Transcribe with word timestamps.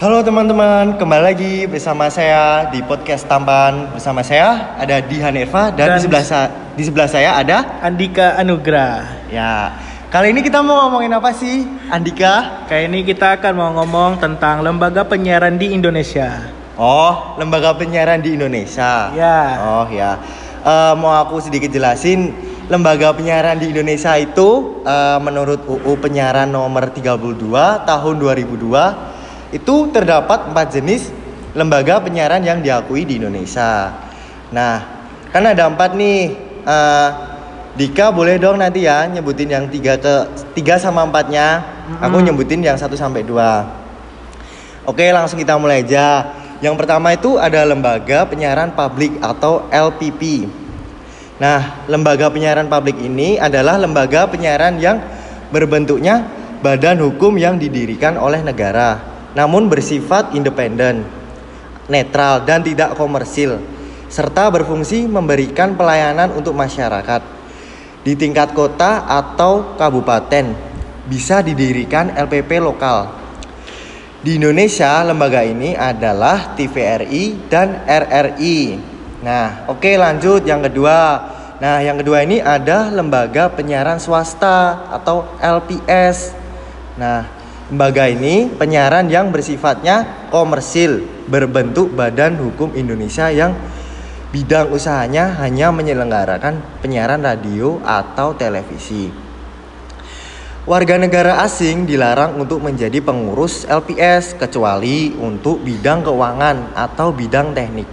Halo 0.00 0.24
teman-teman, 0.24 0.96
kembali 0.96 1.22
lagi 1.28 1.54
bersama 1.68 2.08
saya 2.08 2.72
di 2.72 2.80
podcast 2.80 3.28
Tampan. 3.28 3.92
Bersama 3.92 4.24
saya 4.24 4.72
ada 4.80 4.96
Dihan 5.04 5.36
Irfa 5.36 5.68
dan, 5.76 5.92
Dan- 5.92 5.96
di 6.00 6.08
sebelah 6.08 6.24
sa- 6.24 6.50
di 6.72 6.82
sebelah 6.88 7.04
saya 7.04 7.36
ada 7.36 7.84
Andika 7.84 8.32
Anugrah. 8.40 9.28
ya. 9.28 9.76
Kali 10.08 10.32
ini 10.32 10.40
kita 10.40 10.64
mau 10.64 10.88
ngomongin 10.88 11.12
apa 11.12 11.36
sih, 11.36 11.68
Andika? 11.92 12.64
Kayak 12.66 12.84
ini 12.88 13.04
kita 13.04 13.36
akan 13.38 13.52
mau 13.52 13.70
ngomong 13.76 14.18
tentang 14.18 14.64
lembaga 14.64 15.04
penyiaran 15.04 15.60
di 15.60 15.76
Indonesia. 15.76 16.48
Oh, 16.80 17.36
lembaga 17.36 17.76
penyiaran 17.76 18.24
di 18.24 18.34
Indonesia. 18.40 19.12
Ya. 19.12 19.60
Oh 19.60 19.86
ya. 19.92 20.16
Eh, 20.64 20.92
mau 20.96 21.12
aku 21.12 21.44
sedikit 21.44 21.68
jelasin 21.70 22.32
lembaga 22.72 23.12
penyiaran 23.12 23.60
di 23.60 23.68
Indonesia 23.68 24.16
itu 24.16 24.80
eh, 24.80 25.18
menurut 25.20 25.68
UU 25.68 25.92
Penyiaran 26.00 26.48
nomor 26.48 26.88
32 26.88 27.84
tahun 27.84 28.14
2002 28.16 29.09
itu 29.50 29.90
terdapat 29.90 30.50
empat 30.50 30.66
jenis 30.74 31.10
lembaga 31.54 31.98
penyiaran 31.98 32.42
yang 32.42 32.62
diakui 32.62 33.02
di 33.02 33.18
Indonesia. 33.18 33.90
Nah, 34.54 34.74
kan 35.30 35.42
ada 35.46 35.66
empat 35.66 35.94
nih. 35.94 36.20
Eh, 36.60 37.10
Dika 37.70 38.10
boleh 38.10 38.34
dong 38.34 38.58
nanti 38.58 38.82
ya 38.82 39.06
nyebutin 39.06 39.46
yang 39.46 39.64
tiga 39.70 39.94
ke 39.94 40.26
tiga 40.58 40.74
sama 40.74 41.06
empatnya. 41.06 41.62
Aku 42.02 42.18
nyebutin 42.18 42.60
yang 42.66 42.74
satu 42.74 42.98
sampai 42.98 43.22
dua. 43.22 43.62
Oke, 44.84 45.06
langsung 45.14 45.38
kita 45.38 45.54
mulai 45.54 45.86
aja. 45.86 46.34
Yang 46.60 46.76
pertama 46.76 47.14
itu 47.14 47.38
ada 47.38 47.62
lembaga 47.62 48.26
penyiaran 48.26 48.74
publik 48.74 49.16
atau 49.22 49.70
LPP. 49.70 50.50
Nah, 51.40 51.86
lembaga 51.88 52.28
penyiaran 52.28 52.68
publik 52.68 53.00
ini 53.00 53.40
adalah 53.40 53.80
lembaga 53.80 54.28
penyiaran 54.28 54.76
yang 54.76 55.00
berbentuknya 55.48 56.26
badan 56.60 57.00
hukum 57.00 57.40
yang 57.40 57.56
didirikan 57.56 58.20
oleh 58.20 58.44
negara, 58.44 59.00
namun 59.34 59.70
bersifat 59.70 60.34
independen, 60.34 61.06
netral 61.86 62.42
dan 62.42 62.62
tidak 62.62 62.98
komersil, 62.98 63.62
serta 64.10 64.50
berfungsi 64.50 65.06
memberikan 65.06 65.78
pelayanan 65.78 66.34
untuk 66.34 66.54
masyarakat. 66.54 67.22
Di 68.00 68.16
tingkat 68.16 68.56
kota 68.56 69.06
atau 69.06 69.76
kabupaten 69.76 70.56
bisa 71.06 71.44
didirikan 71.44 72.14
LPP 72.16 72.58
lokal. 72.58 73.12
Di 74.20 74.36
Indonesia, 74.36 75.00
lembaga 75.00 75.40
ini 75.40 75.72
adalah 75.72 76.52
TVRI 76.52 77.48
dan 77.48 77.84
RRI. 77.88 78.76
Nah, 79.20 79.68
oke 79.68 79.96
lanjut 79.96 80.44
yang 80.44 80.60
kedua. 80.60 80.98
Nah, 81.60 81.80
yang 81.84 82.00
kedua 82.00 82.24
ini 82.24 82.40
ada 82.40 82.88
lembaga 82.88 83.52
penyiaran 83.52 84.00
swasta 84.00 84.88
atau 84.92 85.28
LPS. 85.40 86.32
Nah, 86.96 87.39
lembaga 87.70 88.10
ini 88.10 88.50
penyiaran 88.50 89.06
yang 89.06 89.30
bersifatnya 89.30 90.26
komersil, 90.34 91.06
berbentuk 91.30 91.94
Badan 91.94 92.34
Hukum 92.42 92.74
Indonesia 92.74 93.30
yang 93.30 93.54
bidang 94.34 94.74
usahanya 94.74 95.38
hanya 95.38 95.70
menyelenggarakan 95.70 96.82
penyiaran 96.82 97.22
radio 97.22 97.78
atau 97.86 98.34
televisi. 98.34 99.30
Warga 100.66 100.98
negara 100.98 101.40
asing 101.46 101.86
dilarang 101.86 102.36
untuk 102.36 102.60
menjadi 102.60 103.00
pengurus 103.00 103.64
LPS 103.64 104.36
kecuali 104.36 105.14
untuk 105.14 105.62
bidang 105.62 106.04
keuangan 106.04 106.74
atau 106.74 107.14
bidang 107.14 107.54
teknik. 107.54 107.88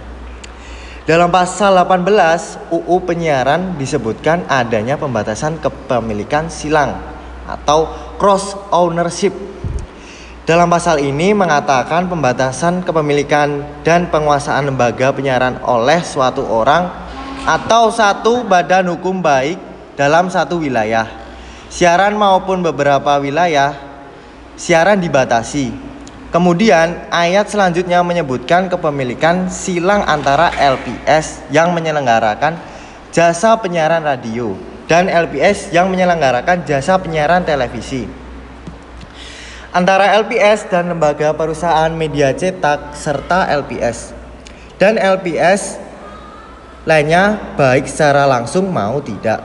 Dalam 1.08 1.32
pasal 1.32 1.72
18 1.72 2.68
UU 2.68 2.96
penyiaran 3.08 3.80
disebutkan 3.80 4.44
adanya 4.44 5.00
pembatasan 5.00 5.56
kepemilikan 5.56 6.52
silang 6.52 7.00
atau 7.48 7.88
cross 8.20 8.52
ownership. 8.68 9.32
Dalam 10.48 10.72
pasal 10.72 11.04
ini 11.04 11.36
mengatakan 11.36 12.08
pembatasan 12.08 12.80
kepemilikan 12.80 13.68
dan 13.84 14.08
penguasaan 14.08 14.72
lembaga 14.72 15.12
penyiaran 15.12 15.60
oleh 15.60 16.00
suatu 16.00 16.40
orang 16.40 16.88
atau 17.44 17.92
satu 17.92 18.48
badan 18.48 18.88
hukum 18.96 19.20
baik 19.20 19.60
dalam 19.92 20.32
satu 20.32 20.56
wilayah. 20.56 21.04
Siaran 21.68 22.16
maupun 22.16 22.64
beberapa 22.64 23.20
wilayah 23.20 23.76
siaran 24.56 25.04
dibatasi. 25.04 25.68
Kemudian 26.32 27.12
ayat 27.12 27.52
selanjutnya 27.52 28.00
menyebutkan 28.00 28.72
kepemilikan 28.72 29.52
silang 29.52 30.00
antara 30.08 30.48
LPS 30.56 31.44
yang 31.52 31.76
menyelenggarakan 31.76 32.56
jasa 33.12 33.52
penyiaran 33.60 34.00
radio 34.00 34.56
dan 34.88 35.12
LPS 35.12 35.76
yang 35.76 35.92
menyelenggarakan 35.92 36.64
jasa 36.64 36.96
penyiaran 36.96 37.44
televisi. 37.44 38.27
Antara 39.68 40.16
LPS 40.16 40.72
dan 40.72 40.88
lembaga 40.88 41.36
perusahaan 41.36 41.92
media 41.92 42.32
cetak 42.32 42.96
serta 42.96 43.52
LPS 43.52 44.16
dan 44.80 44.96
LPS 44.96 45.76
lainnya 46.88 47.36
baik 47.52 47.84
secara 47.84 48.24
langsung 48.24 48.72
mau 48.72 48.96
tidak 49.04 49.44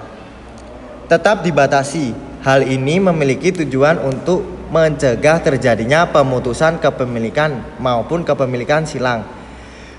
tetap 1.12 1.44
dibatasi. 1.44 2.16
Hal 2.44 2.64
ini 2.64 3.00
memiliki 3.04 3.52
tujuan 3.52 4.00
untuk 4.00 4.44
mencegah 4.72 5.44
terjadinya 5.44 6.08
pemutusan 6.08 6.80
kepemilikan 6.80 7.80
maupun 7.80 8.24
kepemilikan 8.24 8.84
silang. 8.84 9.28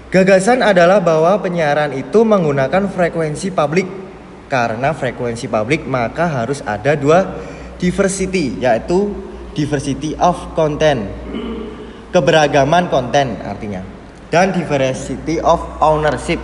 Gagasan 0.09 0.61
adalah 0.61 1.01
bahwa 1.01 1.37
penyiaran 1.41 1.93
itu 1.97 2.25
menggunakan 2.25 2.89
frekuensi 2.89 3.53
publik. 3.53 3.89
Karena 4.49 4.93
frekuensi 4.93 5.49
publik 5.49 5.89
maka 5.89 6.29
harus 6.29 6.61
ada 6.65 6.93
dua 6.97 7.29
diversity 7.81 8.61
yaitu 8.61 9.13
diversity 9.55 10.19
of 10.19 10.37
content. 10.59 11.09
Keberagaman 12.11 12.91
konten 12.91 13.41
artinya. 13.43 13.81
Dan 14.29 14.51
diversity 14.51 15.39
of 15.41 15.63
ownership. 15.79 16.43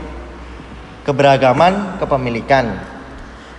Keberagaman 1.02 1.98
kepemilikan. 1.98 2.78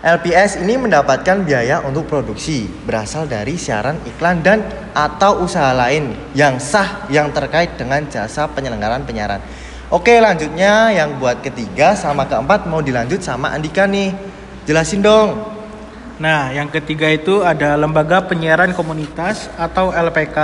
LPS 0.02 0.58
ini 0.66 0.82
mendapatkan 0.82 1.46
biaya 1.46 1.86
untuk 1.86 2.10
produksi 2.10 2.66
berasal 2.66 3.30
dari 3.30 3.54
siaran 3.54 4.02
iklan 4.02 4.42
dan 4.42 4.66
atau 4.98 5.46
usaha 5.46 5.78
lain 5.78 6.18
yang 6.34 6.58
sah 6.58 7.06
yang 7.14 7.30
terkait 7.30 7.78
dengan 7.78 8.02
jasa 8.10 8.50
penyelenggaraan 8.50 9.06
penyiaran. 9.06 9.38
Oke 9.94 10.18
lanjutnya 10.18 10.90
yang 10.90 11.22
buat 11.22 11.46
ketiga 11.46 11.94
sama 11.94 12.26
keempat 12.26 12.66
mau 12.66 12.82
dilanjut 12.82 13.22
sama 13.22 13.54
Andika 13.54 13.86
nih. 13.86 14.10
Jelasin 14.66 15.06
dong. 15.06 15.61
Nah, 16.22 16.54
yang 16.54 16.70
ketiga 16.70 17.10
itu 17.10 17.42
ada 17.42 17.74
lembaga 17.74 18.22
penyiaran 18.30 18.78
komunitas 18.78 19.50
atau 19.58 19.90
LPK. 19.90 20.38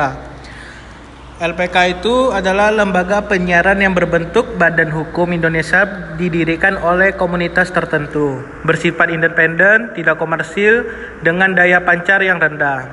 LPK 1.38 2.02
itu 2.02 2.34
adalah 2.34 2.74
lembaga 2.74 3.22
penyiaran 3.30 3.78
yang 3.78 3.94
berbentuk 3.94 4.58
Badan 4.58 4.90
Hukum 4.90 5.30
Indonesia 5.38 5.86
didirikan 6.18 6.82
oleh 6.82 7.14
komunitas 7.14 7.70
tertentu, 7.70 8.42
bersifat 8.66 9.14
independen, 9.14 9.94
tidak 9.94 10.18
komersil, 10.18 10.82
dengan 11.22 11.54
daya 11.54 11.86
pancar 11.86 12.26
yang 12.26 12.42
rendah, 12.42 12.90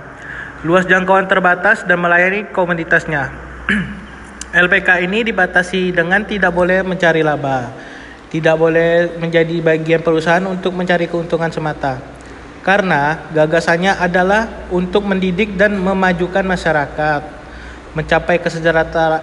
luas 0.61 0.85
jangkauan 0.85 1.25
terbatas 1.25 1.89
dan 1.89 2.05
melayani 2.05 2.53
komunitasnya. 2.53 3.33
LPK 4.69 5.09
ini 5.09 5.25
dibatasi 5.25 5.89
dengan 5.89 6.29
tidak 6.29 6.53
boleh 6.53 6.85
mencari 6.85 7.25
laba, 7.25 7.73
tidak 8.29 8.61
boleh 8.61 9.17
menjadi 9.17 9.57
bagian 9.65 10.05
perusahaan 10.05 10.45
untuk 10.45 10.77
mencari 10.77 11.09
keuntungan 11.09 11.49
semata. 11.49 12.14
Karena 12.65 13.29
gagasannya 13.29 14.01
adalah 14.01 14.69
untuk 14.73 15.05
mendidik 15.05 15.53
dan 15.61 15.77
memajukan 15.77 16.49
masyarakat 16.49 17.23
mencapai 17.93 18.41
kesejahteraan 18.41 19.23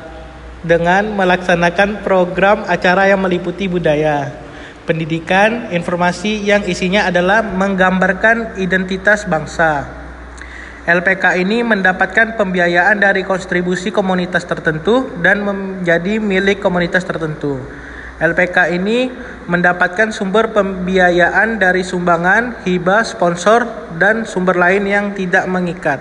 dengan 0.62 1.10
melaksanakan 1.18 2.06
program 2.06 2.64
acara 2.70 3.10
yang 3.10 3.18
meliputi 3.18 3.66
budaya, 3.66 4.30
pendidikan, 4.86 5.74
informasi 5.74 6.38
yang 6.46 6.62
isinya 6.70 7.10
adalah 7.10 7.42
menggambarkan 7.42 8.62
identitas 8.62 9.26
bangsa. 9.26 9.90
LPK 10.86 11.42
ini 11.42 11.62
mendapatkan 11.62 12.38
pembiayaan 12.38 12.98
dari 12.98 13.22
kontribusi 13.22 13.94
komunitas 13.94 14.46
tertentu 14.50 15.14
dan 15.22 15.46
menjadi 15.46 16.18
milik 16.18 16.58
komunitas 16.58 17.06
tertentu. 17.06 17.62
LPK 18.22 18.78
ini 18.78 19.10
mendapatkan 19.50 20.14
sumber 20.14 20.54
pembiayaan 20.54 21.58
dari 21.58 21.82
sumbangan, 21.82 22.62
hibah, 22.62 23.02
sponsor, 23.02 23.66
dan 23.98 24.30
sumber 24.30 24.62
lain 24.62 24.86
yang 24.86 25.06
tidak 25.18 25.50
mengikat. 25.50 25.98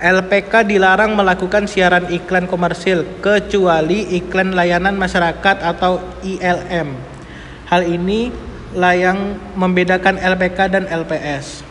LPK 0.00 0.64
dilarang 0.64 1.12
melakukan 1.12 1.68
siaran 1.68 2.08
iklan 2.08 2.48
komersil 2.48 3.04
kecuali 3.20 4.16
iklan 4.16 4.56
layanan 4.56 4.96
masyarakat 4.96 5.60
atau 5.60 6.00
ILM. 6.24 6.96
Hal 7.68 7.82
ini 7.84 8.32
lah 8.72 8.96
yang 8.96 9.36
membedakan 9.58 10.16
LPK 10.16 10.72
dan 10.72 10.88
LPS. 10.88 11.66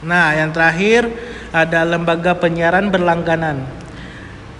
Nah, 0.00 0.32
yang 0.32 0.54
terakhir 0.54 1.12
ada 1.52 1.84
lembaga 1.84 2.38
penyiaran 2.38 2.88
berlangganan. 2.88 3.75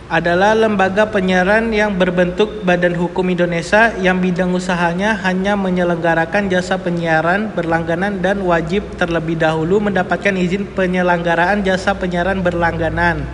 Adalah 0.06 0.54
lembaga 0.54 1.10
penyiaran 1.10 1.74
yang 1.74 1.98
berbentuk 1.98 2.62
Badan 2.62 2.94
Hukum 2.94 3.26
Indonesia 3.26 3.90
yang 3.98 4.22
bidang 4.22 4.54
usahanya 4.54 5.18
hanya 5.26 5.58
menyelenggarakan 5.58 6.46
jasa 6.46 6.78
penyiaran 6.78 7.50
berlangganan 7.50 8.22
dan 8.22 8.38
wajib 8.46 8.86
terlebih 8.94 9.34
dahulu 9.34 9.82
mendapatkan 9.82 10.30
izin 10.30 10.70
penyelenggaraan 10.78 11.66
jasa 11.66 11.98
penyiaran 11.98 12.38
berlangganan. 12.38 13.26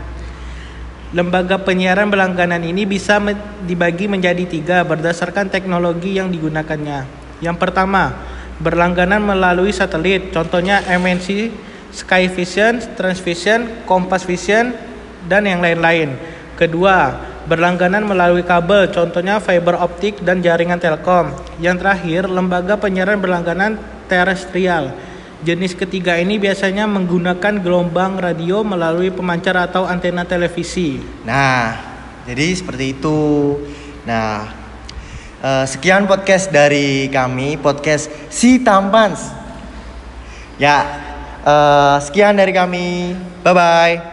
Lembaga 1.13 1.61
penyiaran 1.61 2.09
berlangganan 2.09 2.65
ini 2.65 2.89
bisa 2.89 3.21
dibagi 3.69 4.09
menjadi 4.09 4.49
tiga 4.49 4.81
berdasarkan 4.81 5.53
teknologi 5.53 6.17
yang 6.17 6.33
digunakannya. 6.33 7.05
Yang 7.45 7.57
pertama, 7.61 8.17
berlangganan 8.65 9.21
melalui 9.21 9.77
satelit, 9.77 10.33
contohnya 10.33 10.81
MNC, 10.89 11.53
Skyvision, 11.93 12.81
Transvision, 12.97 13.85
Kompas 13.85 14.25
Vision, 14.25 14.73
dan 15.29 15.45
yang 15.45 15.61
lain-lain. 15.61 16.32
Kedua, 16.53 17.17
berlangganan 17.49 18.05
melalui 18.05 18.45
kabel, 18.47 18.93
contohnya 18.93 19.41
fiber 19.43 19.81
optik 19.81 20.21
dan 20.23 20.45
jaringan 20.45 20.79
telkom. 20.79 21.33
Yang 21.59 21.77
terakhir, 21.83 22.23
lembaga 22.29 22.79
penyiaran 22.79 23.19
berlangganan 23.19 23.81
terestrial. 24.07 24.93
Jenis 25.43 25.75
ketiga 25.75 26.15
ini 26.23 26.39
biasanya 26.39 26.87
menggunakan 26.87 27.59
gelombang 27.59 28.15
radio 28.23 28.63
melalui 28.63 29.11
pemancar 29.11 29.59
atau 29.59 29.83
antena 29.83 30.23
televisi. 30.23 31.03
Nah, 31.27 31.75
jadi 32.23 32.55
seperti 32.55 32.95
itu. 32.95 33.59
Nah, 34.07 34.47
eh, 35.43 35.65
sekian 35.67 36.07
podcast 36.07 36.47
dari 36.55 37.11
kami, 37.11 37.59
podcast 37.59 38.07
Si 38.31 38.63
Tampans. 38.63 39.35
Ya, 40.63 40.79
eh, 41.43 41.97
sekian 42.07 42.39
dari 42.39 42.55
kami. 42.55 43.19
Bye 43.43 43.55
bye. 43.57 44.12